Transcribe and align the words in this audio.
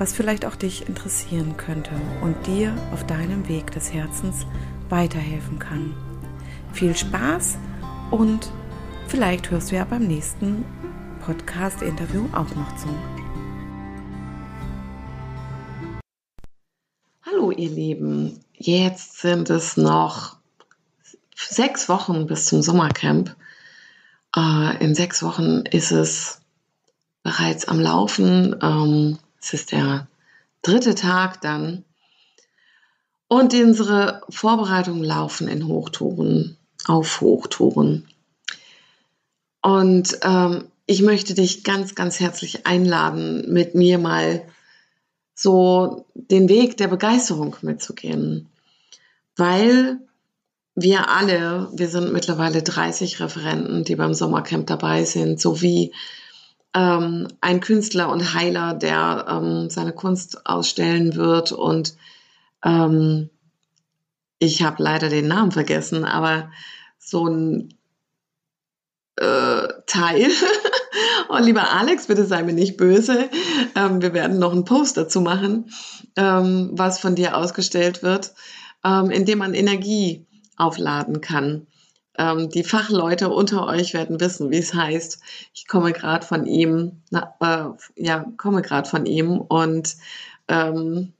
was 0.00 0.14
vielleicht 0.14 0.46
auch 0.46 0.56
dich 0.56 0.88
interessieren 0.88 1.58
könnte 1.58 1.90
und 2.22 2.46
dir 2.46 2.74
auf 2.90 3.06
deinem 3.06 3.46
Weg 3.48 3.70
des 3.72 3.92
Herzens 3.92 4.46
weiterhelfen 4.88 5.58
kann. 5.58 5.94
Viel 6.72 6.96
Spaß 6.96 7.58
und 8.10 8.50
vielleicht 9.08 9.50
hörst 9.50 9.70
du 9.70 9.76
ja 9.76 9.84
beim 9.84 10.06
nächsten 10.06 10.64
Podcast-Interview 11.26 12.24
auch 12.32 12.48
noch 12.54 12.76
zu. 12.76 12.88
Hallo 17.26 17.50
ihr 17.50 17.68
Lieben, 17.68 18.42
jetzt 18.54 19.20
sind 19.20 19.50
es 19.50 19.76
noch 19.76 20.38
sechs 21.36 21.90
Wochen 21.90 22.26
bis 22.26 22.46
zum 22.46 22.62
Sommercamp. 22.62 23.36
Äh, 24.34 24.82
in 24.82 24.94
sechs 24.94 25.22
Wochen 25.22 25.64
ist 25.70 25.90
es 25.90 26.40
bereits 27.22 27.68
am 27.68 27.78
Laufen. 27.78 28.56
Es 29.40 29.52
ist 29.54 29.72
der 29.72 30.08
dritte 30.62 30.94
Tag 30.94 31.40
dann. 31.40 31.84
Und 33.28 33.54
unsere 33.54 34.22
Vorbereitungen 34.28 35.04
laufen 35.04 35.48
in 35.48 35.66
Hochtouren, 35.66 36.56
auf 36.86 37.20
Hochtouren. 37.20 38.08
Und 39.62 40.18
ähm, 40.22 40.64
ich 40.86 41.02
möchte 41.02 41.34
dich 41.34 41.62
ganz, 41.62 41.94
ganz 41.94 42.18
herzlich 42.18 42.66
einladen, 42.66 43.52
mit 43.52 43.74
mir 43.74 43.98
mal 43.98 44.42
so 45.34 46.06
den 46.14 46.48
Weg 46.48 46.76
der 46.76 46.88
Begeisterung 46.88 47.56
mitzugehen. 47.62 48.48
Weil 49.36 50.00
wir 50.74 51.08
alle, 51.08 51.68
wir 51.72 51.88
sind 51.88 52.12
mittlerweile 52.12 52.62
30 52.62 53.20
Referenten, 53.20 53.84
die 53.84 53.96
beim 53.96 54.14
Sommercamp 54.14 54.66
dabei 54.66 55.04
sind, 55.04 55.40
sowie 55.40 55.92
ähm, 56.74 57.28
ein 57.40 57.60
Künstler 57.60 58.10
und 58.10 58.34
Heiler, 58.34 58.74
der 58.74 59.26
ähm, 59.28 59.70
seine 59.70 59.92
Kunst 59.92 60.46
ausstellen 60.46 61.14
wird. 61.16 61.52
Und 61.52 61.96
ähm, 62.64 63.30
ich 64.38 64.62
habe 64.62 64.82
leider 64.82 65.08
den 65.08 65.28
Namen 65.28 65.52
vergessen, 65.52 66.04
aber 66.04 66.50
so 66.98 67.26
ein 67.26 67.74
äh, 69.16 69.68
Teil. 69.86 70.28
Und 71.28 71.44
lieber 71.44 71.70
Alex, 71.70 72.06
bitte 72.06 72.24
sei 72.24 72.42
mir 72.42 72.52
nicht 72.52 72.76
böse. 72.76 73.30
Ähm, 73.76 74.02
wir 74.02 74.14
werden 74.14 74.38
noch 74.38 74.52
einen 74.52 74.64
Post 74.64 74.96
dazu 74.96 75.20
machen, 75.20 75.70
ähm, 76.16 76.70
was 76.72 76.98
von 76.98 77.14
dir 77.14 77.36
ausgestellt 77.36 78.02
wird, 78.02 78.34
ähm, 78.84 79.10
in 79.10 79.26
dem 79.26 79.38
man 79.38 79.54
Energie 79.54 80.26
aufladen 80.56 81.20
kann. 81.20 81.66
Ähm, 82.20 82.50
die 82.50 82.64
Fachleute 82.64 83.30
unter 83.30 83.66
euch 83.66 83.94
werden 83.94 84.20
wissen, 84.20 84.50
wie 84.50 84.58
es 84.58 84.74
heißt. 84.74 85.20
Ich 85.54 85.66
komme 85.66 85.92
gerade 85.92 86.26
von 86.26 86.44
ihm, 86.44 87.00
na, 87.08 87.34
äh, 87.40 88.04
ja, 88.04 88.26
komme 88.36 88.60
gerade 88.60 88.88
von 88.88 89.06
ihm 89.06 89.40
und 89.40 89.96
ähm, 90.46 91.14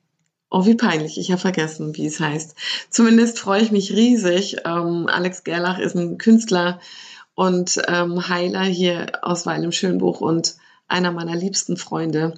Oh, 0.53 0.67
wie 0.67 0.75
peinlich, 0.75 1.17
ich 1.17 1.31
habe 1.31 1.41
vergessen, 1.41 1.97
wie 1.97 2.07
es 2.07 2.19
heißt. 2.19 2.57
Zumindest 2.91 3.39
freue 3.39 3.63
ich 3.63 3.71
mich 3.71 3.93
riesig. 3.93 4.57
Ähm, 4.65 5.07
Alex 5.09 5.45
Gerlach 5.45 5.79
ist 5.79 5.95
ein 5.95 6.19
Künstler 6.19 6.81
und 7.37 7.81
ähm, 7.87 8.29
Heiler 8.29 8.65
hier 8.65 9.13
aus 9.23 9.47
Weil 9.47 9.63
im 9.63 9.71
Schönbuch 9.71 10.21
und 10.21 10.57
einer 10.89 11.13
meiner 11.13 11.37
liebsten 11.37 11.77
Freunde. 11.77 12.35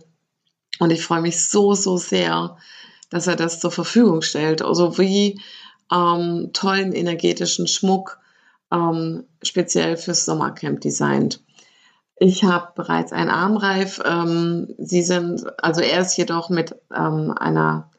Und 0.79 0.91
ich 0.91 1.03
freue 1.03 1.23
mich 1.23 1.43
so, 1.43 1.73
so 1.73 1.97
sehr, 1.97 2.59
dass 3.09 3.29
er 3.29 3.37
das 3.37 3.61
zur 3.61 3.73
Verfügung 3.73 4.21
stellt. 4.21 4.61
Also 4.61 4.99
wie 4.99 5.41
ähm, 5.91 6.51
tollen 6.53 6.93
energetischen 6.93 7.67
Schmuck 7.67 8.21
ähm, 8.73 9.25
speziell 9.43 9.97
fürs 9.97 10.25
Sommercamp 10.25 10.81
designt. 10.81 11.43
Ich 12.17 12.45
habe 12.45 12.69
bereits 12.75 13.13
einen 13.13 13.31
Armreif. 13.31 14.01
Ähm, 14.05 14.75
sie 14.79 15.03
sind, 15.03 15.45
also 15.63 15.81
er 15.81 16.01
ist 16.01 16.17
jedoch 16.17 16.51
mit 16.51 16.75
ähm, 16.95 17.35
einer 17.37 17.91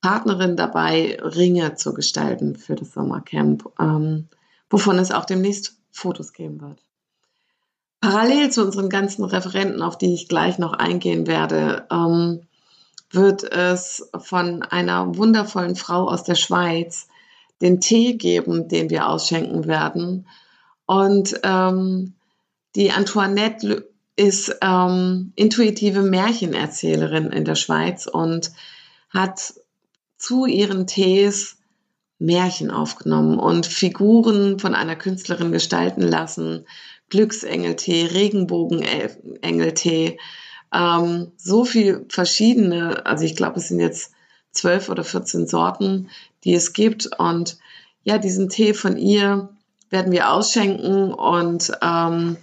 Partnerin 0.00 0.56
dabei, 0.56 1.18
Ringe 1.22 1.74
zu 1.74 1.94
gestalten 1.94 2.56
für 2.56 2.74
das 2.74 2.92
Sommercamp, 2.92 3.70
ähm, 3.80 4.28
wovon 4.68 4.98
es 4.98 5.10
auch 5.10 5.24
demnächst 5.24 5.78
Fotos 5.90 6.32
geben 6.34 6.60
wird. 6.60 6.78
Parallel 8.02 8.50
zu 8.50 8.62
unseren 8.62 8.90
ganzen 8.90 9.24
Referenten, 9.24 9.80
auf 9.80 9.96
die 9.96 10.12
ich 10.12 10.28
gleich 10.28 10.58
noch 10.58 10.74
eingehen 10.74 11.26
werde, 11.26 11.86
ähm, 11.90 12.42
wird 13.10 13.44
es 13.44 14.10
von 14.18 14.62
einer 14.62 15.16
wundervollen 15.16 15.74
Frau 15.74 16.06
aus 16.08 16.22
der 16.22 16.34
Schweiz 16.34 17.08
den 17.64 17.80
Tee 17.80 18.14
geben, 18.14 18.68
den 18.68 18.90
wir 18.90 19.08
ausschenken 19.08 19.66
werden. 19.66 20.28
Und 20.86 21.40
ähm, 21.42 22.12
die 22.76 22.92
Antoinette 22.92 23.88
ist 24.16 24.54
ähm, 24.60 25.32
intuitive 25.34 26.02
Märchenerzählerin 26.02 27.30
in 27.30 27.46
der 27.46 27.54
Schweiz 27.54 28.06
und 28.06 28.52
hat 29.08 29.54
zu 30.18 30.44
ihren 30.44 30.86
Tees 30.86 31.56
Märchen 32.18 32.70
aufgenommen 32.70 33.38
und 33.38 33.64
Figuren 33.66 34.58
von 34.58 34.74
einer 34.74 34.96
Künstlerin 34.96 35.50
gestalten 35.50 36.02
lassen. 36.02 36.66
Glücksengeltee, 37.08 38.04
Regenbogenengeltee, 38.06 40.18
ähm, 40.72 41.32
so 41.36 41.64
viel 41.64 42.06
verschiedene, 42.08 43.04
also 43.06 43.24
ich 43.24 43.36
glaube, 43.36 43.58
es 43.58 43.68
sind 43.68 43.80
jetzt 43.80 44.13
zwölf 44.54 44.88
oder 44.88 45.04
14 45.04 45.46
Sorten, 45.46 46.08
die 46.44 46.54
es 46.54 46.72
gibt. 46.72 47.10
Und 47.18 47.58
ja, 48.04 48.18
diesen 48.18 48.48
Tee 48.48 48.74
von 48.74 48.96
ihr 48.96 49.48
werden 49.90 50.12
wir 50.12 50.32
ausschenken 50.32 51.12
und 51.12 51.72
ähm, 51.82 52.36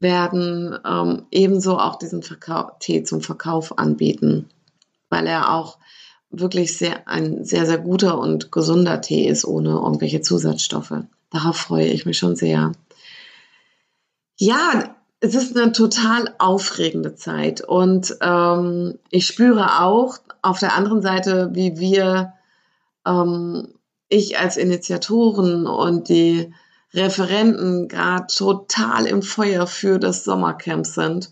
werden 0.00 0.78
ähm, 0.84 1.26
ebenso 1.30 1.78
auch 1.78 1.96
diesen 1.96 2.22
Verkau 2.22 2.70
Tee 2.80 3.02
zum 3.04 3.20
Verkauf 3.20 3.78
anbieten, 3.78 4.48
weil 5.08 5.26
er 5.26 5.54
auch 5.54 5.78
wirklich 6.30 6.76
sehr, 6.76 7.06
ein 7.08 7.44
sehr, 7.44 7.66
sehr 7.66 7.78
guter 7.78 8.18
und 8.18 8.52
gesunder 8.52 9.00
Tee 9.00 9.28
ist, 9.28 9.44
ohne 9.44 9.70
irgendwelche 9.70 10.20
Zusatzstoffe. 10.20 10.94
Darauf 11.30 11.56
freue 11.56 11.86
ich 11.86 12.06
mich 12.06 12.18
schon 12.18 12.36
sehr. 12.36 12.72
Ja, 14.36 14.96
es 15.20 15.34
ist 15.34 15.56
eine 15.56 15.72
total 15.72 16.34
aufregende 16.38 17.14
Zeit 17.14 17.60
und 17.60 18.16
ähm, 18.22 18.98
ich 19.10 19.26
spüre 19.26 19.82
auch 19.82 20.18
auf 20.40 20.58
der 20.58 20.74
anderen 20.74 21.02
Seite, 21.02 21.50
wie 21.52 21.78
wir 21.78 22.32
ähm, 23.06 23.68
ich 24.08 24.38
als 24.38 24.56
Initiatoren 24.56 25.66
und 25.66 26.08
die 26.08 26.54
Referenten 26.94 27.88
gerade 27.88 28.26
total 28.34 29.06
im 29.06 29.22
Feuer 29.22 29.66
für 29.66 29.98
das 29.98 30.24
Sommercamp 30.24 30.86
sind 30.86 31.30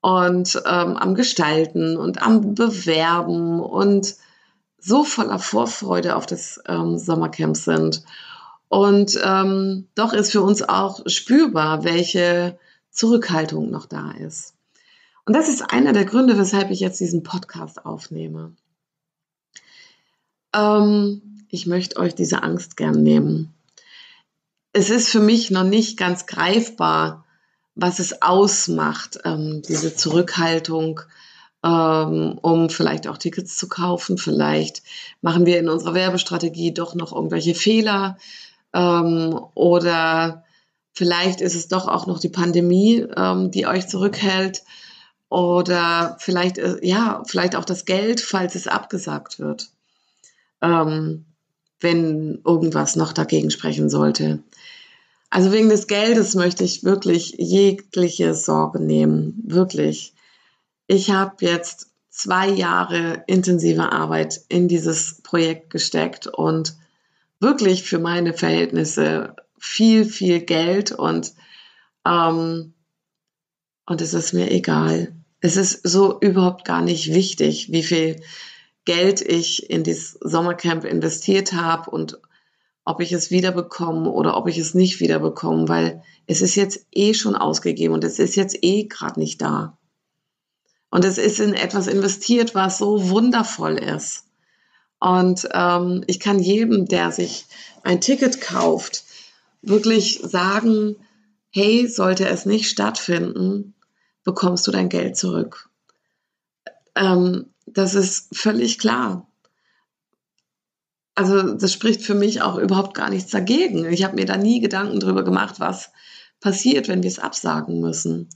und 0.00 0.62
ähm, 0.64 0.96
am 0.96 1.14
Gestalten 1.16 1.96
und 1.96 2.22
am 2.22 2.54
Bewerben 2.54 3.60
und 3.60 4.14
so 4.78 5.02
voller 5.02 5.40
Vorfreude 5.40 6.14
auf 6.14 6.26
das 6.26 6.60
ähm, 6.68 6.96
Sommercamp 6.96 7.56
sind. 7.56 8.04
Und 8.68 9.18
ähm, 9.22 9.88
doch 9.96 10.12
ist 10.12 10.30
für 10.30 10.42
uns 10.42 10.62
auch 10.62 11.00
spürbar, 11.06 11.82
welche 11.82 12.58
Zurückhaltung 12.90 13.70
noch 13.70 13.86
da 13.86 14.12
ist. 14.12 14.54
Und 15.24 15.34
das 15.34 15.48
ist 15.48 15.62
einer 15.62 15.92
der 15.92 16.04
Gründe, 16.04 16.38
weshalb 16.38 16.70
ich 16.70 16.80
jetzt 16.80 17.00
diesen 17.00 17.22
Podcast 17.22 17.84
aufnehme. 17.84 18.56
Ähm, 20.54 21.44
ich 21.50 21.66
möchte 21.66 21.98
euch 21.98 22.14
diese 22.14 22.42
Angst 22.42 22.76
gern 22.76 23.02
nehmen. 23.02 23.54
Es 24.72 24.90
ist 24.90 25.08
für 25.08 25.20
mich 25.20 25.50
noch 25.50 25.64
nicht 25.64 25.98
ganz 25.98 26.26
greifbar, 26.26 27.24
was 27.74 27.98
es 27.98 28.22
ausmacht, 28.22 29.18
ähm, 29.24 29.62
diese 29.68 29.94
Zurückhaltung, 29.94 31.00
ähm, 31.62 32.38
um 32.40 32.70
vielleicht 32.70 33.06
auch 33.06 33.18
Tickets 33.18 33.56
zu 33.56 33.68
kaufen. 33.68 34.18
Vielleicht 34.18 34.82
machen 35.20 35.46
wir 35.46 35.58
in 35.58 35.68
unserer 35.68 35.94
Werbestrategie 35.94 36.72
doch 36.72 36.94
noch 36.94 37.12
irgendwelche 37.12 37.54
Fehler 37.54 38.18
ähm, 38.72 39.38
oder 39.54 40.44
vielleicht 40.92 41.40
ist 41.40 41.54
es 41.54 41.68
doch 41.68 41.88
auch 41.88 42.06
noch 42.06 42.18
die 42.18 42.28
Pandemie, 42.28 43.06
ähm, 43.16 43.50
die 43.50 43.66
euch 43.66 43.88
zurückhält. 43.88 44.62
oder 45.30 46.16
vielleicht, 46.20 46.56
äh, 46.58 46.78
ja, 46.82 47.22
vielleicht 47.26 47.54
auch 47.54 47.66
das 47.66 47.84
Geld, 47.84 48.20
falls 48.20 48.54
es 48.54 48.66
abgesagt 48.66 49.38
wird, 49.38 49.70
ähm, 50.62 51.26
wenn 51.80 52.40
irgendwas 52.46 52.96
noch 52.96 53.12
dagegen 53.12 53.50
sprechen 53.50 53.90
sollte. 53.90 54.42
Also 55.30 55.52
wegen 55.52 55.68
des 55.68 55.86
Geldes 55.86 56.34
möchte 56.34 56.64
ich 56.64 56.84
wirklich 56.84 57.34
jegliche 57.38 58.34
Sorge 58.34 58.80
nehmen, 58.80 59.42
wirklich. 59.46 60.14
Ich 60.86 61.10
habe 61.10 61.36
jetzt 61.40 61.90
zwei 62.08 62.48
Jahre 62.48 63.22
intensive 63.26 63.92
Arbeit 63.92 64.40
in 64.48 64.68
dieses 64.68 65.20
Projekt 65.22 65.70
gesteckt 65.70 66.26
und 66.26 66.74
wirklich 67.38 67.82
für 67.82 67.98
meine 67.98 68.32
Verhältnisse 68.32 69.36
viel, 69.58 70.04
viel 70.04 70.40
Geld 70.40 70.92
und, 70.92 71.32
ähm, 72.06 72.74
und 73.86 74.00
es 74.00 74.14
ist 74.14 74.32
mir 74.32 74.50
egal. 74.50 75.14
Es 75.40 75.56
ist 75.56 75.86
so 75.86 76.18
überhaupt 76.20 76.64
gar 76.64 76.82
nicht 76.82 77.12
wichtig, 77.12 77.70
wie 77.70 77.82
viel 77.82 78.20
Geld 78.84 79.20
ich 79.20 79.68
in 79.70 79.84
dieses 79.84 80.12
Sommercamp 80.12 80.84
investiert 80.84 81.52
habe 81.52 81.90
und 81.90 82.18
ob 82.84 83.02
ich 83.02 83.12
es 83.12 83.30
wiederbekomme 83.30 84.08
oder 84.10 84.36
ob 84.36 84.48
ich 84.48 84.56
es 84.56 84.72
nicht 84.72 85.00
wiederbekomme, 85.00 85.68
weil 85.68 86.02
es 86.26 86.40
ist 86.40 86.54
jetzt 86.54 86.86
eh 86.92 87.12
schon 87.12 87.36
ausgegeben 87.36 87.92
und 87.92 88.02
es 88.02 88.18
ist 88.18 88.34
jetzt 88.34 88.56
eh 88.62 88.84
gerade 88.84 89.20
nicht 89.20 89.42
da. 89.42 89.76
Und 90.90 91.04
es 91.04 91.18
ist 91.18 91.38
in 91.38 91.52
etwas 91.52 91.86
investiert, 91.86 92.54
was 92.54 92.78
so 92.78 93.10
wundervoll 93.10 93.74
ist. 93.74 94.24
Und 95.00 95.46
ähm, 95.52 96.02
ich 96.06 96.18
kann 96.18 96.38
jedem, 96.38 96.86
der 96.86 97.12
sich 97.12 97.44
ein 97.82 98.00
Ticket 98.00 98.40
kauft, 98.40 99.04
wirklich 99.62 100.20
sagen, 100.22 100.96
hey, 101.50 101.88
sollte 101.88 102.28
es 102.28 102.46
nicht 102.46 102.68
stattfinden, 102.68 103.74
bekommst 104.24 104.66
du 104.66 104.70
dein 104.70 104.88
Geld 104.88 105.16
zurück. 105.16 105.68
Ähm, 106.94 107.46
das 107.66 107.94
ist 107.94 108.36
völlig 108.36 108.78
klar. 108.78 109.26
Also 111.14 111.54
das 111.54 111.72
spricht 111.72 112.02
für 112.02 112.14
mich 112.14 112.42
auch 112.42 112.58
überhaupt 112.58 112.94
gar 112.94 113.10
nichts 113.10 113.30
dagegen. 113.30 113.86
Ich 113.86 114.04
habe 114.04 114.14
mir 114.14 114.26
da 114.26 114.36
nie 114.36 114.60
Gedanken 114.60 115.00
darüber 115.00 115.24
gemacht, 115.24 115.58
was 115.58 115.90
passiert, 116.40 116.86
wenn 116.88 117.02
wir 117.02 117.08
es 117.08 117.18
absagen 117.18 117.80
müssen. 117.80 118.28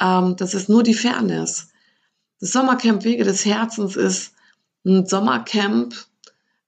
Ähm, 0.00 0.36
das 0.36 0.54
ist 0.54 0.68
nur 0.68 0.82
die 0.82 0.94
Fairness. 0.94 1.68
Das 2.40 2.52
Sommercamp 2.52 3.04
Wege 3.04 3.24
des 3.24 3.44
Herzens 3.44 3.96
ist 3.96 4.32
ein 4.86 5.06
Sommercamp 5.06 5.94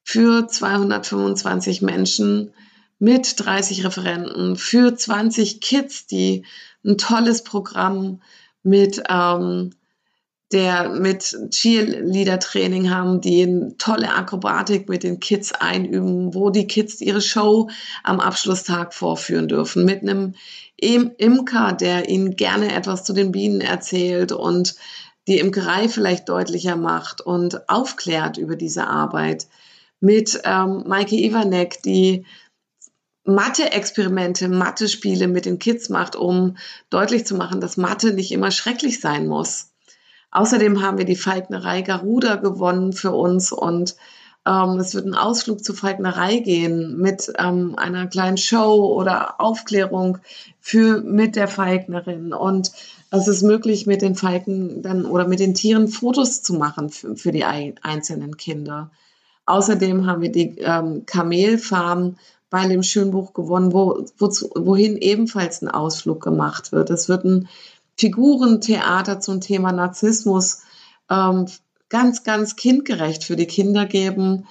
für 0.03 0.47
225 0.47 1.83
Menschen 1.83 2.53
mit 3.01 3.45
30 3.45 3.85
Referenten, 3.85 4.55
für 4.55 4.95
20 4.95 5.61
Kids, 5.61 6.07
die 6.07 6.45
ein 6.85 6.99
tolles 6.99 7.43
Programm 7.43 8.23
mit 8.63 9.03
ähm, 9.09 9.73
der 10.53 10.89
mit 10.89 11.37
Cheerleader-Training 11.51 12.91
haben, 12.91 13.21
die 13.21 13.43
eine 13.45 13.77
tolle 13.79 14.13
Akrobatik 14.13 14.89
mit 14.89 15.05
den 15.05 15.21
Kids 15.21 15.53
einüben, 15.53 16.35
wo 16.35 16.51
die 16.51 16.67
Kids 16.67 17.01
ihre 17.01 17.21
Show 17.21 17.71
am 18.03 18.19
Abschlusstag 18.19 18.93
vorführen 18.93 19.47
dürfen, 19.47 19.85
mit 19.85 20.03
einem 20.03 20.35
Imker, 20.77 21.73
der 21.73 22.09
ihnen 22.09 22.35
gerne 22.35 22.75
etwas 22.75 23.05
zu 23.05 23.13
den 23.13 23.31
Bienen 23.31 23.61
erzählt 23.61 24.33
und 24.33 24.75
die 25.29 25.39
Imkerei 25.39 25.89
vielleicht 25.89 26.29
deutlicher 26.29 26.77
macht 26.77 27.21
und 27.21 27.69
aufklärt 27.69 28.37
über 28.37 28.57
diese 28.57 28.89
Arbeit. 28.89 29.47
Mit 30.01 30.41
ähm, 30.45 30.83
Maike 30.87 31.15
Iwanek, 31.15 31.83
die 31.83 32.25
Mathe-Experimente, 33.35 34.49
Mathe-Spiele 34.49 35.29
mit 35.29 35.47
den 35.47 35.59
Kids 35.59 35.89
macht, 35.89 36.17
um 36.17 36.57
deutlich 36.91 37.27
zu 37.27 37.35
machen, 37.35 37.61
dass 37.61 37.77
Mathe 37.77 38.13
nicht 38.13 38.33
immer 38.33 38.51
schrecklich 38.51 39.01
sein 39.01 39.27
muss. 39.27 39.71
Außerdem 40.31 40.83
haben 40.83 40.99
wir 40.99 41.05
die 41.05 41.17
Falknerei 41.17 41.83
Garuda 41.83 42.37
gewonnen 42.37 42.93
für 42.93 43.11
uns 43.13 43.51
und 43.53 43.97
ähm, 44.47 44.79
es 44.79 44.95
wird 44.95 45.07
ein 45.07 45.15
Ausflug 45.15 45.63
zur 45.65 45.75
Falknerei 45.75 46.39
gehen 46.39 46.99
mit 46.99 47.33
ähm, 47.39 47.75
einer 47.77 48.07
kleinen 48.07 48.39
Show 48.39 48.95
oder 48.97 49.41
Aufklärung 49.41 50.19
für 50.61 51.03
mit 51.03 51.37
der 51.37 51.49
Falknerin 51.49 52.33
und 52.33 52.71
es 53.11 53.27
ist 53.27 53.43
möglich, 53.43 53.87
mit 53.87 54.03
den 54.03 54.15
Falken 54.15 54.83
dann 54.83 55.05
oder 55.05 55.27
mit 55.27 55.41
den 55.41 55.55
Tieren 55.55 55.89
Fotos 55.89 56.43
zu 56.43 56.55
machen 56.55 56.91
für, 56.91 57.17
für 57.17 57.33
die 57.33 57.45
einzelnen 57.45 58.37
Kinder. 58.37 58.91
Außerdem 59.47 60.07
haben 60.07 60.23
wir 60.23 60.31
die 60.31 60.59
ähm, 60.59 61.05
Kamelfarm 61.07 62.17
bei 62.51 62.67
dem 62.67 62.83
Schönbuch 62.83 63.33
gewonnen, 63.33 63.73
wo, 63.73 64.05
wozu, 64.19 64.51
wohin 64.57 64.97
ebenfalls 64.97 65.63
ein 65.63 65.69
Ausflug 65.69 66.23
gemacht 66.23 66.73
wird. 66.73 66.91
Es 66.91 67.09
wird 67.09 67.25
ein 67.25 67.49
Figurentheater 67.97 69.21
zum 69.21 69.41
Thema 69.41 69.73
Narzissmus 69.73 70.63
ähm, 71.09 71.47
ganz, 71.89 72.25
ganz 72.25 72.57
kindgerecht 72.57 73.25
für 73.25 73.37
die 73.37 73.47
Kinder 73.47 73.87
geben. 73.87 74.47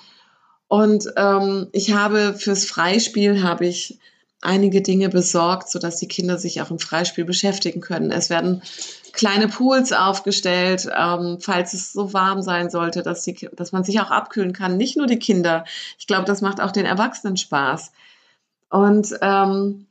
Und 0.68 1.12
ähm, 1.18 1.68
ich 1.72 1.94
habe 1.94 2.36
fürs 2.36 2.66
Freispiel 2.66 3.44
habe 3.44 3.66
ich 3.66 4.00
einige 4.42 4.82
Dinge 4.82 5.10
besorgt, 5.10 5.70
sodass 5.70 5.98
die 5.98 6.08
Kinder 6.08 6.38
sich 6.38 6.62
auch 6.62 6.72
im 6.72 6.80
Freispiel 6.80 7.26
beschäftigen 7.26 7.82
können. 7.82 8.12
Es 8.12 8.30
werden 8.30 8.62
kleine 9.14 9.48
Pools 9.48 9.92
aufgestellt, 9.92 10.88
ähm, 10.96 11.38
falls 11.40 11.74
es 11.74 11.94
so 11.94 12.14
warm 12.14 12.42
sein 12.42 12.70
sollte, 12.70 13.04
dass, 13.04 13.24
die, 13.24 13.50
dass 13.54 13.72
man 13.72 13.84
sich 13.84 14.00
auch 14.00 14.12
abkühlen 14.12 14.54
kann. 14.54 14.78
Nicht 14.78 14.98
nur 14.98 15.08
die 15.08 15.20
Kinder. 15.20 15.66
Ich 15.98 16.08
glaube, 16.08 16.26
das 16.26 16.42
macht 16.42 16.62
auch 16.62 16.72
den 16.72 16.86
Erwachsenen 16.86 17.38
Spaß. 17.38 17.92
Und 18.70 19.16
ähm, 19.22 19.88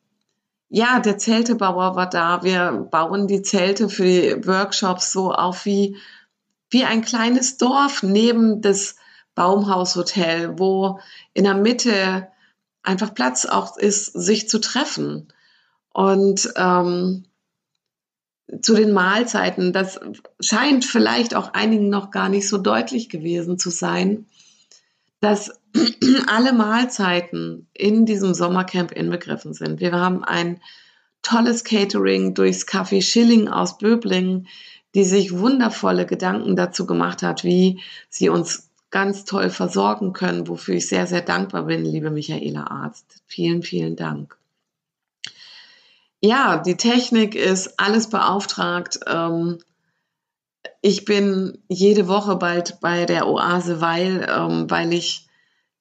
ja, 0.69 1.01
der 1.01 1.19
Zeltebauer 1.19 1.97
war 1.97 2.09
da. 2.09 2.43
Wir 2.43 2.87
bauen 2.91 3.27
die 3.27 3.43
Zelte 3.43 3.89
für 3.89 4.05
die 4.05 4.47
Workshops 4.47 5.13
so 5.13 5.33
auf 5.33 5.65
wie, 5.65 5.97
wie 6.71 6.85
ein 6.85 7.03
kleines 7.03 7.57
Dorf 7.57 8.03
neben 8.03 8.61
das 8.61 8.97
Baumhaushotel, 9.35 10.59
wo 10.59 11.01
in 11.33 11.45
der 11.45 11.55
Mitte 11.55 12.29
einfach 12.83 13.15
Platz 13.15 13.47
auch 13.47 13.77
ist, 13.77 14.07
sich 14.07 14.49
zu 14.49 14.61
treffen. 14.61 15.29
Und 15.93 16.53
ähm, 16.57 17.25
zu 18.61 18.75
den 18.75 18.93
Mahlzeiten, 18.93 19.73
das 19.73 20.01
scheint 20.41 20.85
vielleicht 20.85 21.35
auch 21.35 21.53
einigen 21.53 21.91
noch 21.91 22.11
gar 22.11 22.29
nicht 22.29 22.49
so 22.49 22.59
deutlich 22.59 23.09
gewesen 23.09 23.59
zu 23.59 23.71
sein, 23.71 24.27
dass 25.21 25.61
alle 26.27 26.53
Mahlzeiten 26.53 27.67
in 27.75 28.07
diesem 28.07 28.35
Sommercamp 28.35 28.93
inbegriffen 28.93 29.53
sind. 29.53 29.81
Wir 29.81 29.93
haben 29.93 30.25
ein 30.25 30.61
tolles 31.23 31.65
Catering 31.65 32.35
durchs 32.35 32.67
Café 32.67 33.03
Schilling 33.03 33.49
aus 33.49 33.77
Böblingen, 33.77 34.49
die 34.95 35.05
sich 35.05 35.37
wundervolle 35.37 36.07
Gedanken 36.07 36.57
dazu 36.57 36.87
gemacht 36.87 37.23
hat, 37.23 37.45
wie 37.45 37.81
sie 38.09 38.31
uns 38.31 38.71
ganz 38.91 39.27
toll 39.27 39.51
versorgen 39.51 40.15
können, 40.15 40.49
wofür 40.49 40.77
ich 40.77 40.89
sehr, 40.89 41.07
sehr 41.07 41.21
dankbar 41.21 41.65
bin, 41.65 41.85
liebe 41.85 42.11
Michaela 42.11 42.69
Arzt. 42.69 43.23
Vielen, 43.27 43.63
vielen 43.63 43.97
Dank. 43.97 44.39
Ja, 46.21 46.59
die 46.59 46.77
Technik 46.77 47.35
ist 47.35 47.79
alles 47.79 48.09
beauftragt. 48.11 49.01
Ähm, 49.07 49.59
ich 50.83 51.05
bin 51.05 51.59
jede 51.69 52.09
Woche 52.09 52.37
bald 52.37 52.81
bei 52.81 53.05
der 53.05 53.29
Oase 53.29 53.81
Weil, 53.81 54.27
ähm, 54.29 54.71
weil 54.71 54.93
ich 54.93 55.29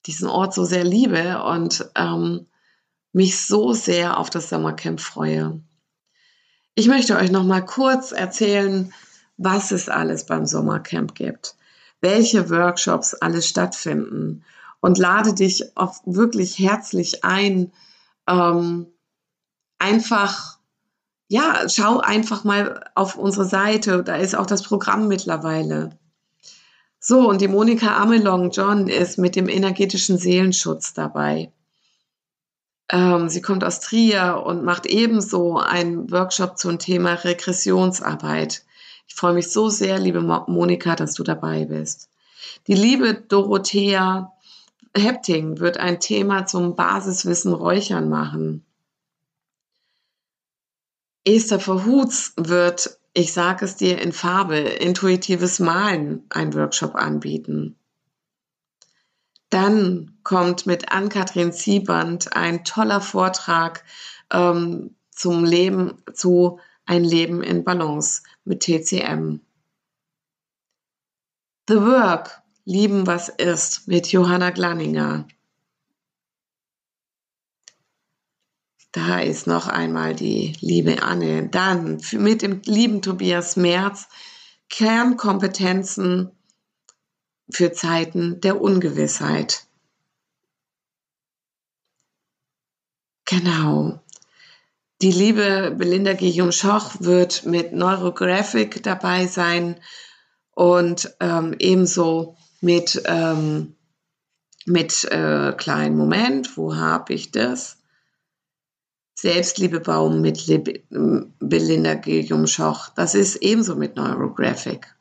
diesen 0.06 0.28
Ort 0.28 0.54
so 0.54 0.64
sehr 0.64 0.84
liebe 0.84 1.42
und 1.42 1.90
ähm, 1.96 2.46
mich 3.12 3.44
so 3.44 3.72
sehr 3.72 4.18
auf 4.18 4.30
das 4.30 4.48
Sommercamp 4.48 5.00
freue. 5.00 5.60
Ich 6.74 6.86
möchte 6.86 7.16
euch 7.16 7.32
noch 7.32 7.44
mal 7.44 7.64
kurz 7.64 8.12
erzählen, 8.12 8.92
was 9.36 9.72
es 9.72 9.88
alles 9.88 10.26
beim 10.26 10.46
Sommercamp 10.46 11.14
gibt, 11.16 11.56
welche 12.00 12.48
Workshops 12.50 13.14
alles 13.14 13.48
stattfinden 13.48 14.44
und 14.80 14.98
lade 14.98 15.34
dich 15.34 15.64
wirklich 16.04 16.58
herzlich 16.58 17.24
ein, 17.24 17.72
ähm, 18.28 18.86
einfach 19.78 20.58
ja, 21.28 21.68
schau 21.68 22.00
einfach 22.00 22.44
mal 22.44 22.90
auf 22.94 23.16
unsere 23.16 23.44
Seite, 23.44 24.02
da 24.02 24.16
ist 24.16 24.34
auch 24.34 24.46
das 24.46 24.62
Programm 24.62 25.08
mittlerweile. 25.08 25.90
So, 26.98 27.28
und 27.28 27.40
die 27.40 27.48
Monika 27.48 27.96
Amelong 27.98 28.50
John 28.50 28.88
ist 28.88 29.18
mit 29.18 29.36
dem 29.36 29.48
energetischen 29.48 30.18
Seelenschutz 30.18 30.94
dabei. 30.94 31.52
Ähm, 32.90 33.28
sie 33.28 33.42
kommt 33.42 33.62
aus 33.62 33.80
Trier 33.80 34.42
und 34.44 34.64
macht 34.64 34.86
ebenso 34.86 35.58
einen 35.58 36.10
Workshop 36.10 36.58
zum 36.58 36.78
Thema 36.78 37.12
Regressionsarbeit. 37.12 38.64
Ich 39.06 39.14
freue 39.14 39.34
mich 39.34 39.52
so 39.52 39.68
sehr, 39.68 39.98
liebe 39.98 40.20
Monika, 40.20 40.96
dass 40.96 41.12
du 41.12 41.22
dabei 41.22 41.66
bist. 41.66 42.08
Die 42.66 42.74
liebe 42.74 43.14
Dorothea 43.14 44.32
Hepting 44.96 45.60
wird 45.60 45.76
ein 45.76 46.00
Thema 46.00 46.46
zum 46.46 46.74
Basiswissen 46.74 47.52
Räuchern 47.52 48.08
machen. 48.08 48.64
Esther 51.28 51.60
Verhutz 51.60 52.32
wird 52.36 52.98
ich 53.12 53.32
sage 53.32 53.64
es 53.64 53.74
dir 53.74 54.00
in 54.00 54.12
Farbe, 54.12 54.58
intuitives 54.58 55.58
Malen 55.58 56.24
ein 56.30 56.54
Workshop 56.54 56.94
anbieten. 56.94 57.76
Dann 59.50 60.18
kommt 60.22 60.66
mit 60.66 60.92
Ann-Kathrin 60.92 61.50
Sieband 61.50 62.36
ein 62.36 62.64
toller 62.64 63.00
Vortrag 63.00 63.84
ähm, 64.30 64.94
zum 65.10 65.44
Leben, 65.44 66.02
zu 66.14 66.60
ein 66.84 67.02
Leben 67.02 67.42
in 67.42 67.64
Balance 67.64 68.22
mit 68.44 68.60
TCM. 68.60 69.40
The 71.68 71.80
Work, 71.80 72.40
Lieben 72.64 73.06
was 73.06 73.30
ist 73.30 73.88
mit 73.88 74.12
Johanna 74.12 74.50
Glanninger. 74.50 75.26
Da 78.98 79.20
ist 79.20 79.46
noch 79.46 79.68
einmal 79.68 80.12
die 80.12 80.56
liebe 80.60 81.04
Anne. 81.04 81.48
Dann 81.48 82.02
mit 82.14 82.42
dem 82.42 82.62
lieben 82.64 83.00
Tobias 83.00 83.54
Merz 83.54 84.08
Kernkompetenzen 84.70 86.32
für 87.48 87.72
Zeiten 87.72 88.40
der 88.40 88.60
Ungewissheit. 88.60 89.68
Genau. 93.24 94.00
Die 95.00 95.12
liebe 95.12 95.76
Belinda 95.78 96.14
Guillaume-Schoch 96.14 96.96
wird 96.98 97.46
mit 97.46 97.72
Neurographic 97.72 98.82
dabei 98.82 99.28
sein 99.28 99.78
und 100.50 101.14
ähm, 101.20 101.54
ebenso 101.60 102.36
mit, 102.60 103.00
ähm, 103.04 103.76
mit 104.66 105.04
äh, 105.04 105.52
kleinen 105.52 105.96
Moment, 105.96 106.56
wo 106.56 106.74
habe 106.74 107.14
ich 107.14 107.30
das? 107.30 107.77
Selbstliebebaum 109.20 110.20
mit 110.20 110.46
Lib 110.46 110.84
Belinda 111.40 111.94
Guillaume-Schoch. 111.94 112.90
Das 112.90 113.16
ist 113.16 113.34
ebenso 113.42 113.74
mit 113.74 113.96
Neurographic. 113.96 114.94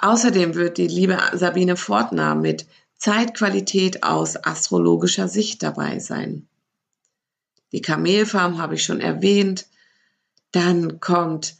Außerdem 0.00 0.54
wird 0.54 0.78
die 0.78 0.86
liebe 0.86 1.18
Sabine 1.32 1.76
Fortner 1.76 2.36
mit 2.36 2.68
Zeitqualität 2.98 4.04
aus 4.04 4.36
astrologischer 4.36 5.26
Sicht 5.26 5.64
dabei 5.64 5.98
sein. 5.98 6.46
Die 7.72 7.82
Kamelfarm 7.82 8.58
habe 8.58 8.76
ich 8.76 8.84
schon 8.84 9.00
erwähnt. 9.00 9.66
Dann 10.52 11.00
kommt 11.00 11.56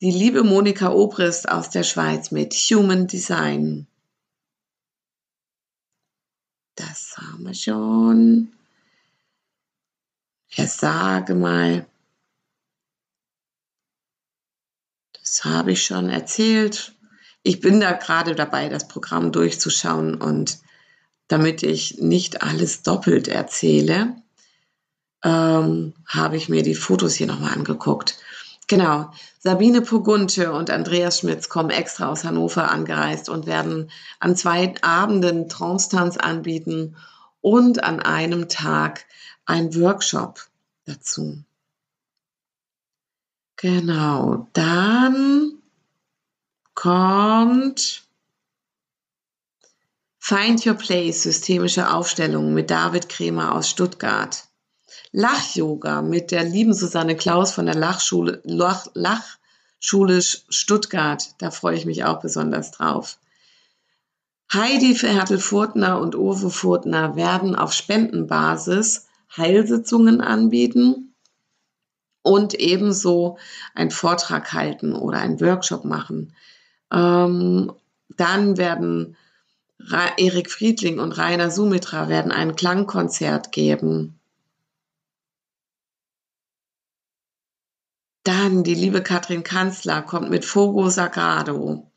die 0.00 0.10
liebe 0.10 0.42
Monika 0.42 0.90
Obrist 0.90 1.50
aus 1.50 1.68
der 1.68 1.82
Schweiz 1.82 2.30
mit 2.30 2.54
Human 2.54 3.08
Design. 3.08 3.86
Das 6.76 7.14
haben 7.18 7.44
wir 7.44 7.52
schon. 7.52 8.54
Ja, 10.56 10.66
sage 10.66 11.34
mal. 11.34 11.86
Das 15.20 15.44
habe 15.44 15.72
ich 15.72 15.84
schon 15.84 16.08
erzählt. 16.08 16.92
Ich 17.42 17.60
bin 17.60 17.80
da 17.80 17.92
gerade 17.92 18.34
dabei, 18.34 18.68
das 18.68 18.86
Programm 18.86 19.32
durchzuschauen 19.32 20.14
und 20.14 20.58
damit 21.28 21.62
ich 21.62 21.98
nicht 21.98 22.42
alles 22.42 22.82
doppelt 22.82 23.28
erzähle, 23.28 24.16
ähm, 25.24 25.94
habe 26.06 26.36
ich 26.36 26.48
mir 26.48 26.62
die 26.62 26.74
Fotos 26.74 27.14
hier 27.14 27.26
nochmal 27.26 27.54
angeguckt. 27.54 28.18
Genau, 28.66 29.10
Sabine 29.40 29.82
Pogunte 29.82 30.52
und 30.52 30.70
Andreas 30.70 31.18
Schmitz 31.20 31.48
kommen 31.48 31.70
extra 31.70 32.08
aus 32.08 32.24
Hannover 32.24 32.70
angereist 32.70 33.28
und 33.28 33.46
werden 33.46 33.90
an 34.20 34.36
zwei 34.36 34.74
Abenden 34.82 35.48
Trance-Tanz 35.48 36.16
anbieten 36.16 36.96
und 37.40 37.82
an 37.84 38.00
einem 38.00 38.48
Tag 38.48 39.04
ein 39.46 39.74
Workshop 39.74 40.48
dazu. 40.86 41.42
Genau, 43.56 44.48
dann 44.52 45.62
kommt 46.74 48.04
Find 50.18 50.66
Your 50.66 50.74
Place, 50.74 51.22
systemische 51.22 51.92
Aufstellung 51.92 52.54
mit 52.54 52.70
David 52.70 53.08
Kremer 53.10 53.54
aus 53.54 53.68
Stuttgart. 53.68 54.44
Lach-Yoga 55.12 56.02
mit 56.02 56.30
der 56.30 56.44
lieben 56.44 56.72
Susanne 56.72 57.14
Klaus 57.14 57.52
von 57.52 57.66
der 57.66 57.74
Lachschule, 57.74 58.40
Lach, 58.44 58.86
Lachschule 58.94 60.22
Stuttgart. 60.22 61.34
Da 61.38 61.50
freue 61.50 61.76
ich 61.76 61.84
mich 61.84 62.04
auch 62.04 62.20
besonders 62.20 62.70
drauf. 62.70 63.18
Heidi 64.52 64.94
Hertel-Furtner 64.94 66.00
und 66.00 66.14
Uwe 66.14 66.50
Furtner 66.50 67.16
werden 67.16 67.54
auf 67.54 67.72
Spendenbasis 67.72 69.06
Heilsitzungen 69.36 70.20
anbieten 70.20 71.14
und 72.22 72.54
ebenso 72.54 73.38
einen 73.74 73.90
Vortrag 73.90 74.52
halten 74.52 74.94
oder 74.94 75.18
einen 75.18 75.40
Workshop 75.40 75.84
machen. 75.84 76.34
Ähm, 76.92 77.72
dann 78.16 78.56
werden 78.56 79.16
Erik 80.16 80.50
Friedling 80.50 80.98
und 80.98 81.12
Rainer 81.12 81.50
Sumitra 81.50 82.08
werden 82.08 82.32
ein 82.32 82.56
Klangkonzert 82.56 83.52
geben. 83.52 84.18
Dann 88.22 88.64
die 88.64 88.74
liebe 88.74 89.02
Katrin 89.02 89.42
Kanzler 89.42 90.00
kommt 90.00 90.30
mit 90.30 90.46
Fogo 90.46 90.88
Sagrado. 90.88 91.90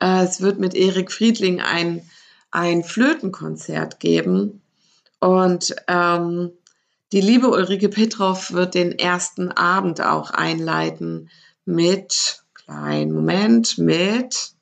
Äh, 0.00 0.24
es 0.24 0.40
wird 0.40 0.58
mit 0.58 0.74
Erik 0.74 1.12
Friedling 1.12 1.60
ein, 1.60 2.02
ein 2.50 2.82
Flötenkonzert 2.82 4.00
geben. 4.00 4.63
Und 5.24 5.74
ähm, 5.88 6.52
die 7.10 7.22
liebe 7.22 7.48
Ulrike 7.48 7.88
Petroff 7.88 8.52
wird 8.52 8.74
den 8.74 8.92
ersten 8.92 9.50
Abend 9.50 10.02
auch 10.02 10.32
einleiten 10.32 11.30
mit, 11.64 12.44
kleinen 12.52 13.10
Moment, 13.10 13.78
mit 13.78 14.52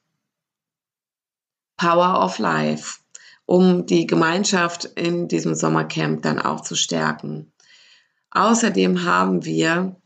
Power 1.77 2.25
of 2.25 2.39
Life, 2.39 3.01
um 3.45 3.87
die 3.87 4.07
Gemeinschaft 4.07 4.85
in 4.85 5.27
diesem 5.27 5.57
Sommercamp 5.57 6.23
dann 6.23 6.39
auch 6.39 6.61
zu 6.61 6.77
stärken. 6.77 7.53
Außerdem 8.31 9.03
haben 9.03 9.45
wir 9.45 9.97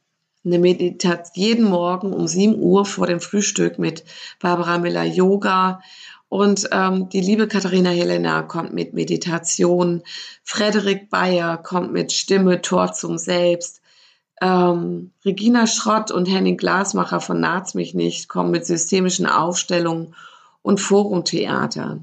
eine 0.43 0.59
Meditation 0.59 1.33
jeden 1.35 1.65
Morgen 1.69 2.15
um 2.15 2.27
7 2.27 2.59
Uhr 2.59 2.87
vor 2.87 3.07
dem 3.07 3.21
Frühstück 3.21 3.79
mit 3.79 4.05
Barbara 4.41 4.79
Miller 4.79 5.05
Yoga. 5.05 5.83
Und 6.28 6.68
ähm, 6.73 7.09
die 7.09 7.21
liebe 7.21 7.47
Katharina 7.47 7.90
Helena 7.90 8.42
kommt 8.42 8.73
mit 8.73 8.95
Meditation. 8.95 10.02
Frederik 10.42 11.09
Bayer 11.09 11.56
kommt 11.56 11.92
mit 11.92 12.12
Stimme, 12.12 12.62
Tor 12.62 12.92
zum 12.92 13.16
Selbst. 13.16 13.80
Ähm, 14.40 15.12
Regina 15.25 15.66
Schrott 15.66 16.11
und 16.11 16.26
Henning 16.26 16.56
Glasmacher 16.56 17.21
von 17.21 17.40
Naz 17.40 17.75
mich 17.75 17.95
nicht 17.95 18.28
kommen 18.28 18.50
mit 18.50 18.66
systemischen 18.66 19.26
Aufstellungen 19.26 20.14
und 20.62 20.80
Forumtheater. 20.80 22.00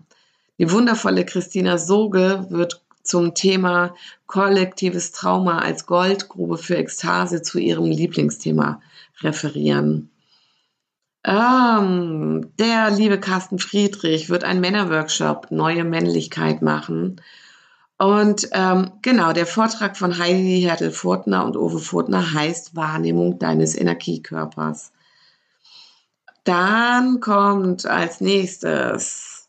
Die 0.57 0.71
wundervolle 0.71 1.25
Christina 1.25 1.77
Soge 1.77 2.47
wird 2.49 2.81
zum 3.03 3.35
Thema 3.35 3.93
kollektives 4.27 5.11
Trauma 5.11 5.59
als 5.59 5.85
Goldgrube 5.85 6.57
für 6.57 6.77
Ekstase 6.77 7.41
zu 7.41 7.59
ihrem 7.59 7.91
Lieblingsthema 7.91 8.81
referieren. 9.21 10.09
Ähm, 11.25 12.51
der 12.59 12.91
liebe 12.91 13.19
Carsten 13.19 13.59
Friedrich 13.59 14.29
wird 14.29 14.43
einen 14.43 14.59
Männerworkshop 14.59 15.51
Neue 15.51 15.85
Männlichkeit 15.85 16.61
machen. 16.61 17.21
Und 17.97 18.49
ähm, 18.51 18.91
genau, 19.01 19.31
der 19.31 19.45
Vortrag 19.45 19.95
von 19.95 20.17
Heidi 20.17 20.61
Hertel-Furtner 20.61 21.45
und 21.45 21.55
Uwe 21.55 21.79
Furtner 21.79 22.33
heißt 22.33 22.75
Wahrnehmung 22.75 23.39
deines 23.39 23.77
Energiekörpers. 23.77 24.91
Dann 26.43 27.21
kommt 27.21 27.85
als 27.85 28.19
nächstes 28.19 29.47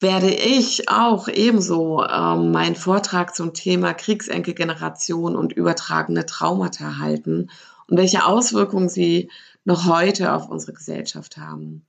werde 0.00 0.30
ich 0.30 0.88
auch 0.88 1.28
ebenso 1.28 2.04
ähm, 2.04 2.52
meinen 2.52 2.76
Vortrag 2.76 3.34
zum 3.34 3.52
Thema 3.52 3.94
Kriegsenkelgeneration 3.94 5.34
und 5.34 5.52
übertragene 5.52 6.24
Traumata 6.24 6.98
halten 6.98 7.50
und 7.88 7.96
welche 7.96 8.24
Auswirkungen 8.24 8.88
sie 8.88 9.30
noch 9.68 9.84
heute 9.84 10.32
auf 10.32 10.48
unsere 10.48 10.72
Gesellschaft 10.72 11.36
haben. 11.36 11.86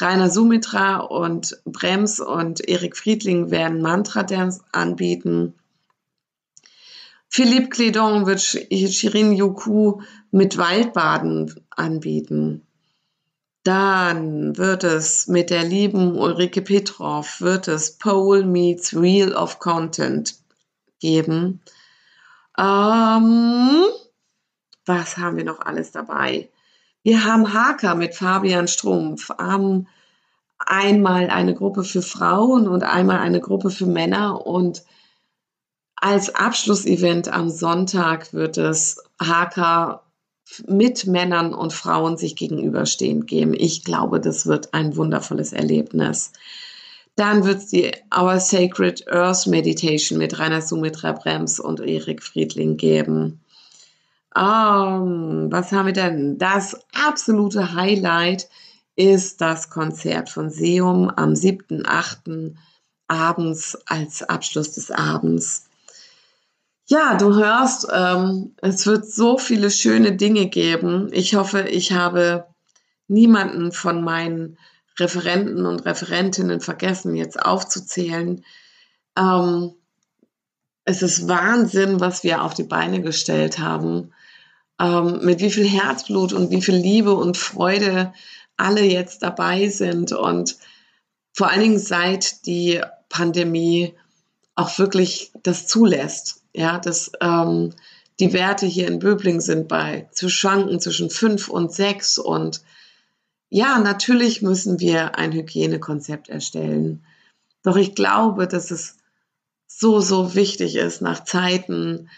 Rainer 0.00 0.30
Sumitra 0.30 0.96
und 0.96 1.60
Brems 1.66 2.20
und 2.20 2.66
Erik 2.66 2.96
Friedling 2.96 3.50
werden 3.50 3.82
Mantra-Dance 3.82 4.64
anbieten. 4.72 5.52
Philippe 7.28 7.68
Clédon 7.68 8.24
wird 8.24 8.40
Shirin 8.40 9.34
Yuku 9.34 10.00
mit 10.30 10.56
Waldbaden 10.56 11.54
anbieten. 11.68 12.66
Dann 13.62 14.56
wird 14.56 14.82
es 14.82 15.28
mit 15.28 15.50
der 15.50 15.64
lieben 15.64 16.16
Ulrike 16.16 16.62
Petrov, 16.62 17.42
wird 17.42 17.68
es 17.68 17.98
Pole 17.98 18.46
Meets 18.46 18.96
Real 18.96 19.34
of 19.34 19.58
Content 19.58 20.36
geben. 20.98 21.60
Ähm, 22.58 23.84
was 24.86 25.18
haben 25.18 25.36
wir 25.36 25.44
noch 25.44 25.60
alles 25.60 25.92
dabei? 25.92 26.48
Wir 27.02 27.24
haben 27.24 27.52
Haka 27.52 27.94
mit 27.94 28.14
Fabian 28.14 28.68
Strumpf, 28.68 29.30
haben 29.30 29.88
einmal 30.58 31.30
eine 31.30 31.54
Gruppe 31.54 31.82
für 31.82 32.02
Frauen 32.02 32.68
und 32.68 32.84
einmal 32.84 33.18
eine 33.18 33.40
Gruppe 33.40 33.70
für 33.70 33.86
Männer 33.86 34.46
und 34.46 34.84
als 35.96 36.34
Abschlussevent 36.34 37.32
am 37.32 37.48
Sonntag 37.48 38.32
wird 38.32 38.58
es 38.58 39.02
Haka 39.20 40.02
mit 40.66 41.06
Männern 41.06 41.54
und 41.54 41.72
Frauen 41.72 42.16
sich 42.16 42.36
gegenüberstehend 42.36 43.26
geben. 43.26 43.54
Ich 43.54 43.84
glaube, 43.84 44.20
das 44.20 44.46
wird 44.46 44.74
ein 44.74 44.96
wundervolles 44.96 45.52
Erlebnis. 45.52 46.32
Dann 47.14 47.44
wird 47.44 47.58
es 47.58 47.68
die 47.68 47.92
Our 48.16 48.40
Sacred 48.40 49.06
Earth 49.08 49.46
Meditation 49.46 50.18
mit 50.18 50.38
Rainer 50.38 50.62
Sumitra 50.62 51.12
Brems 51.12 51.60
und 51.60 51.80
Erik 51.80 52.22
Friedling 52.22 52.76
geben. 52.76 53.41
Um, 54.34 55.52
was 55.52 55.72
haben 55.72 55.86
wir 55.86 55.92
denn? 55.92 56.38
Das 56.38 56.80
absolute 56.94 57.74
Highlight 57.74 58.48
ist 58.96 59.40
das 59.40 59.68
Konzert 59.68 60.30
von 60.30 60.50
Seum 60.50 61.10
am 61.10 61.32
7.8. 61.32 62.54
abends 63.08 63.78
als 63.86 64.22
Abschluss 64.22 64.72
des 64.72 64.90
Abends. 64.90 65.68
Ja, 66.86 67.16
du 67.16 67.34
hörst, 67.34 67.86
ähm, 67.92 68.54
es 68.60 68.86
wird 68.86 69.06
so 69.06 69.38
viele 69.38 69.70
schöne 69.70 70.16
Dinge 70.16 70.48
geben. 70.48 71.08
Ich 71.12 71.34
hoffe, 71.34 71.62
ich 71.62 71.92
habe 71.92 72.46
niemanden 73.08 73.72
von 73.72 74.02
meinen 74.02 74.58
Referenten 74.98 75.66
und 75.66 75.84
Referentinnen 75.84 76.60
vergessen, 76.60 77.14
jetzt 77.14 77.40
aufzuzählen. 77.40 78.44
Ähm, 79.16 79.72
es 80.84 81.02
ist 81.02 81.28
Wahnsinn, 81.28 82.00
was 82.00 82.24
wir 82.24 82.42
auf 82.42 82.54
die 82.54 82.64
Beine 82.64 83.00
gestellt 83.00 83.58
haben. 83.58 84.12
Ähm, 84.80 85.20
mit 85.24 85.40
wie 85.40 85.50
viel 85.50 85.68
Herzblut 85.68 86.32
und 86.32 86.50
wie 86.50 86.62
viel 86.62 86.76
Liebe 86.76 87.14
und 87.14 87.36
Freude 87.36 88.12
alle 88.56 88.82
jetzt 88.82 89.22
dabei 89.22 89.68
sind 89.68 90.12
und 90.12 90.56
vor 91.34 91.50
allen 91.50 91.60
Dingen 91.60 91.78
seit 91.78 92.46
die 92.46 92.80
Pandemie 93.08 93.94
auch 94.54 94.78
wirklich 94.78 95.32
das 95.42 95.66
zulässt. 95.66 96.42
Ja, 96.54 96.78
dass 96.78 97.12
ähm, 97.20 97.74
die 98.20 98.32
Werte 98.32 98.66
hier 98.66 98.88
in 98.88 98.98
Böbling 98.98 99.40
sind 99.40 99.68
bei 99.68 100.08
zu 100.12 100.28
schwanken 100.28 100.80
zwischen 100.80 101.08
fünf 101.10 101.48
und 101.48 101.72
sechs 101.72 102.18
und 102.18 102.62
ja, 103.48 103.78
natürlich 103.78 104.40
müssen 104.40 104.80
wir 104.80 105.18
ein 105.18 105.32
Hygienekonzept 105.32 106.30
erstellen. 106.30 107.04
Doch 107.62 107.76
ich 107.76 107.94
glaube, 107.94 108.48
dass 108.48 108.70
es 108.70 108.96
so, 109.66 110.00
so 110.00 110.34
wichtig 110.34 110.76
ist 110.76 111.02
nach 111.02 111.24
Zeiten, 111.24 112.08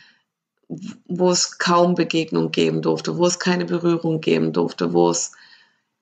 wo 0.68 1.30
es 1.30 1.58
kaum 1.58 1.94
Begegnung 1.94 2.50
geben 2.50 2.82
durfte, 2.82 3.16
wo 3.16 3.26
es 3.26 3.38
keine 3.38 3.64
Berührung 3.64 4.20
geben 4.20 4.52
durfte, 4.52 4.92
wo 4.92 5.10
es 5.10 5.32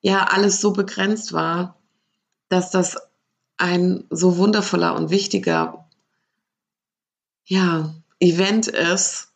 ja 0.01 0.25
alles 0.25 0.61
so 0.61 0.73
begrenzt 0.73 1.33
war, 1.33 1.79
dass 2.49 2.71
das 2.71 2.97
ein 3.57 4.05
so 4.11 4.37
wundervoller 4.37 4.95
und 4.97 5.11
wichtiger 5.11 5.89
ja, 7.45 7.95
Event 8.21 8.69
ist, 8.69 9.33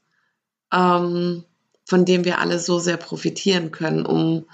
ähm, 0.73 1.45
von 1.85 2.05
dem 2.05 2.25
wir 2.25 2.41
alle 2.41 2.59
so 2.59 2.79
sehr 2.79 2.97
profitieren 2.97 3.71
können, 3.71 4.07
um 4.07 4.47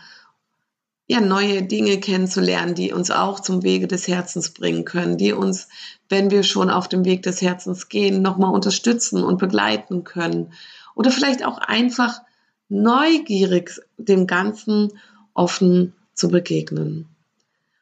ja, 1.13 1.21
neue 1.21 1.63
Dinge 1.63 2.01
kennenzulernen, 2.01 2.75
die 2.75 2.91
uns 2.91 3.11
auch 3.11 3.41
zum 3.41 3.63
Wege 3.63 3.87
des 3.87 4.09
Herzens 4.09 4.51
bringen 4.51 4.87
können, 4.87 5.19
die 5.19 5.35
uns, 5.35 5.69
wenn 6.09 6.31
wir 6.31 6.43
schon 6.43 6.71
auf 6.71 6.89
dem 6.89 7.05
Weg 7.05 7.23
des 7.23 7.43
Herzens 7.43 7.91
gehen, 7.91 8.23
nochmal 8.23 8.55
unterstützen 8.55 9.23
und 9.23 9.39
begleiten 9.39 10.05
können. 10.05 10.55
Oder 10.95 11.11
vielleicht 11.11 11.45
auch 11.45 11.59
einfach 11.59 12.23
neugierig 12.71 13.79
dem 13.99 14.27
Ganzen 14.27 14.93
offen 15.35 15.93
zu 16.15 16.29
begegnen. 16.29 17.07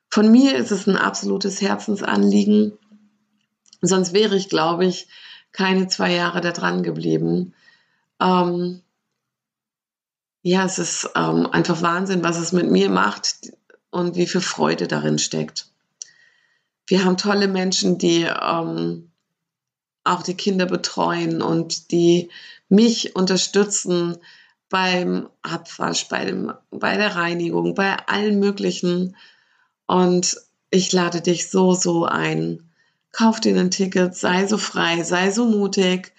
Von 0.08 0.32
mir 0.32 0.56
ist 0.56 0.72
es 0.72 0.88
ein 0.88 0.96
absolutes 0.96 1.60
Herzensanliegen. 1.60 2.72
Sonst 3.80 4.12
wäre 4.12 4.34
ich, 4.34 4.48
glaube 4.48 4.86
ich, 4.86 5.06
keine 5.52 5.86
zwei 5.86 6.12
Jahre 6.12 6.40
da 6.40 6.50
dran 6.50 6.82
geblieben. 6.82 7.54
Ähm, 8.20 8.82
ja, 10.42 10.64
es 10.64 10.78
ist 10.78 11.10
ähm, 11.16 11.46
einfach 11.46 11.82
Wahnsinn, 11.82 12.22
was 12.22 12.38
es 12.38 12.52
mit 12.52 12.70
mir 12.70 12.88
macht 12.88 13.52
und 13.90 14.16
wie 14.16 14.26
viel 14.26 14.40
Freude 14.40 14.88
darin 14.88 15.18
steckt. 15.18 15.66
Wir 16.86 17.04
haben 17.04 17.16
tolle 17.16 17.46
Menschen, 17.46 17.98
die 17.98 18.22
ähm, 18.22 19.10
auch 20.02 20.22
die 20.22 20.34
Kinder 20.34 20.66
betreuen 20.66 21.42
und 21.42 21.92
die 21.92 22.30
mich 22.68 23.14
unterstützen 23.16 24.16
beim 24.70 25.28
Abwasch, 25.42 26.08
bei, 26.08 26.24
dem, 26.24 26.54
bei 26.70 26.96
der 26.96 27.16
Reinigung, 27.16 27.74
bei 27.74 27.96
allen 28.08 28.38
möglichen. 28.38 29.16
Und 29.86 30.36
ich 30.70 30.92
lade 30.92 31.20
dich 31.20 31.50
so, 31.50 31.74
so 31.74 32.06
ein. 32.06 32.70
Kauf 33.12 33.40
dir 33.40 33.58
ein 33.58 33.72
Ticket, 33.72 34.14
sei 34.14 34.46
so 34.46 34.56
frei, 34.56 35.02
sei 35.02 35.32
so 35.32 35.44
mutig. 35.44 36.12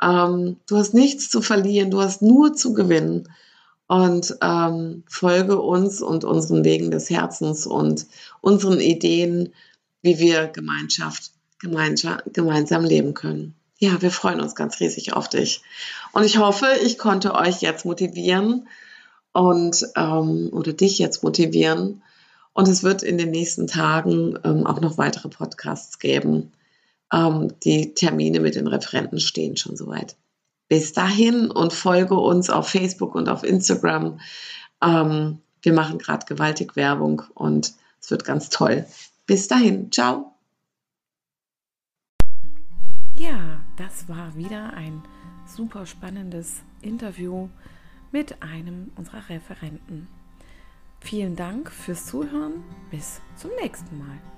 Ähm, 0.00 0.58
du 0.66 0.76
hast 0.76 0.92
nichts 0.94 1.30
zu 1.30 1.40
verlieren, 1.40 1.90
du 1.90 2.02
hast 2.02 2.22
nur 2.22 2.54
zu 2.54 2.74
gewinnen 2.74 3.28
und 3.88 4.36
ähm, 4.42 5.04
folge 5.08 5.60
uns 5.60 6.02
und 6.02 6.24
unseren 6.24 6.64
Wegen 6.64 6.90
des 6.90 7.08
Herzens 7.10 7.66
und 7.66 8.06
unseren 8.40 8.80
Ideen, 8.80 9.52
wie 10.02 10.18
wir 10.18 10.48
Gemeinschaft 10.48 11.32
gemeinsam, 11.60 12.18
gemeinsam 12.32 12.84
leben 12.84 13.14
können. 13.14 13.54
Ja, 13.78 14.00
wir 14.00 14.10
freuen 14.10 14.40
uns 14.40 14.54
ganz 14.54 14.80
riesig 14.80 15.12
auf 15.12 15.28
dich. 15.28 15.62
Und 16.12 16.24
ich 16.24 16.38
hoffe, 16.38 16.66
ich 16.84 16.98
konnte 16.98 17.34
euch 17.34 17.60
jetzt 17.60 17.84
motivieren 17.84 18.68
und 19.32 19.86
ähm, 19.96 20.48
oder 20.52 20.72
dich 20.72 20.98
jetzt 20.98 21.22
motivieren. 21.22 22.02
Und 22.54 22.68
es 22.68 22.82
wird 22.82 23.02
in 23.02 23.18
den 23.18 23.30
nächsten 23.30 23.66
Tagen 23.66 24.38
ähm, 24.44 24.66
auch 24.66 24.80
noch 24.80 24.96
weitere 24.96 25.28
Podcasts 25.28 25.98
geben. 25.98 26.52
Ähm, 27.12 27.52
die 27.64 27.92
Termine 27.92 28.40
mit 28.40 28.54
den 28.54 28.66
Referenten 28.66 29.20
stehen 29.20 29.58
schon 29.58 29.76
soweit 29.76 30.16
bis 30.68 30.92
dahin 30.92 31.50
und 31.50 31.72
folge 31.72 32.14
uns 32.14 32.50
auf 32.50 32.68
Facebook 32.68 33.14
und 33.14 33.28
auf 33.28 33.44
Instagram. 33.44 34.20
Ähm, 34.82 35.38
wir 35.62 35.72
machen 35.72 35.98
gerade 35.98 36.26
gewaltig 36.26 36.76
Werbung 36.76 37.22
und 37.34 37.74
es 38.00 38.10
wird 38.10 38.24
ganz 38.24 38.50
toll. 38.50 38.86
Bis 39.26 39.48
dahin, 39.48 39.90
ciao. 39.90 40.32
Ja, 43.16 43.60
das 43.76 44.08
war 44.08 44.36
wieder 44.36 44.74
ein 44.74 45.02
super 45.46 45.86
spannendes 45.86 46.62
Interview 46.82 47.48
mit 48.12 48.42
einem 48.42 48.92
unserer 48.96 49.28
Referenten. 49.28 50.08
Vielen 51.00 51.36
Dank 51.36 51.70
fürs 51.70 52.06
Zuhören. 52.06 52.64
Bis 52.90 53.20
zum 53.36 53.50
nächsten 53.60 53.98
Mal. 53.98 54.35